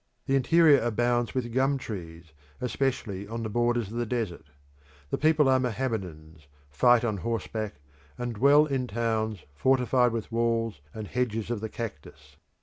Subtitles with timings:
[0.25, 4.45] The interior abounds with gum trees, especially on the borders of the desert.
[5.11, 7.75] The people are Mohammedans, fight on horseback,
[8.17, 12.37] and dwell in towns fortified with walls and hedges of the cactus.